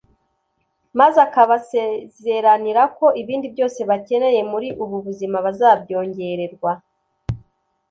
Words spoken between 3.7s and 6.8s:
bakeneye muri ubu buzima bazabyongererwa